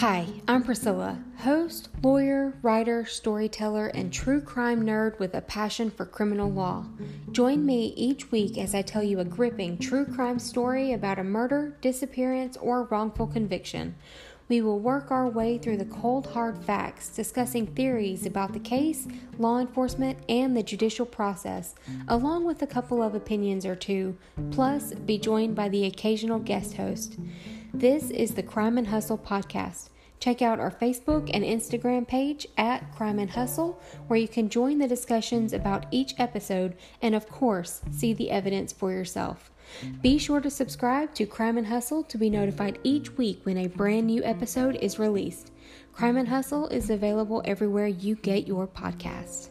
Hi, 0.00 0.26
I'm 0.46 0.62
Priscilla, 0.62 1.24
host, 1.38 1.88
lawyer, 2.02 2.52
writer, 2.60 3.06
storyteller, 3.06 3.86
and 3.86 4.12
true 4.12 4.42
crime 4.42 4.84
nerd 4.84 5.18
with 5.18 5.32
a 5.32 5.40
passion 5.40 5.90
for 5.90 6.04
criminal 6.04 6.50
law. 6.50 6.84
Join 7.32 7.64
me 7.64 7.94
each 7.96 8.30
week 8.30 8.58
as 8.58 8.74
I 8.74 8.82
tell 8.82 9.02
you 9.02 9.20
a 9.20 9.24
gripping 9.24 9.78
true 9.78 10.04
crime 10.04 10.38
story 10.38 10.92
about 10.92 11.18
a 11.18 11.24
murder, 11.24 11.78
disappearance, 11.80 12.58
or 12.58 12.82
wrongful 12.82 13.28
conviction. 13.28 13.94
We 14.50 14.60
will 14.60 14.80
work 14.80 15.10
our 15.10 15.30
way 15.30 15.56
through 15.56 15.78
the 15.78 15.86
cold, 15.86 16.26
hard 16.26 16.58
facts, 16.58 17.08
discussing 17.08 17.66
theories 17.66 18.26
about 18.26 18.52
the 18.52 18.60
case, 18.60 19.08
law 19.38 19.58
enforcement, 19.58 20.18
and 20.28 20.54
the 20.54 20.62
judicial 20.62 21.06
process, 21.06 21.74
along 22.06 22.44
with 22.44 22.60
a 22.60 22.66
couple 22.66 23.02
of 23.02 23.14
opinions 23.14 23.64
or 23.64 23.74
two, 23.74 24.18
plus 24.50 24.92
be 24.92 25.16
joined 25.16 25.54
by 25.54 25.70
the 25.70 25.86
occasional 25.86 26.38
guest 26.38 26.74
host. 26.74 27.16
This 27.76 28.10
is 28.10 28.30
the 28.30 28.42
Crime 28.42 28.78
and 28.78 28.86
Hustle 28.86 29.18
podcast. 29.18 29.90
Check 30.18 30.40
out 30.40 30.58
our 30.58 30.70
Facebook 30.70 31.30
and 31.34 31.44
Instagram 31.44 32.08
page 32.08 32.48
at 32.56 32.90
Crime 32.96 33.18
and 33.18 33.28
Hustle, 33.28 33.78
where 34.06 34.18
you 34.18 34.26
can 34.26 34.48
join 34.48 34.78
the 34.78 34.88
discussions 34.88 35.52
about 35.52 35.84
each 35.90 36.14
episode 36.18 36.74
and, 37.02 37.14
of 37.14 37.28
course, 37.28 37.82
see 37.90 38.14
the 38.14 38.30
evidence 38.30 38.72
for 38.72 38.92
yourself. 38.92 39.50
Be 40.00 40.16
sure 40.16 40.40
to 40.40 40.48
subscribe 40.48 41.12
to 41.16 41.26
Crime 41.26 41.58
and 41.58 41.66
Hustle 41.66 42.02
to 42.04 42.16
be 42.16 42.30
notified 42.30 42.78
each 42.82 43.14
week 43.18 43.40
when 43.42 43.58
a 43.58 43.68
brand 43.68 44.06
new 44.06 44.24
episode 44.24 44.76
is 44.76 44.98
released. 44.98 45.52
Crime 45.92 46.16
and 46.16 46.28
Hustle 46.28 46.68
is 46.68 46.88
available 46.88 47.42
everywhere 47.44 47.88
you 47.88 48.14
get 48.14 48.46
your 48.46 48.66
podcasts. 48.66 49.50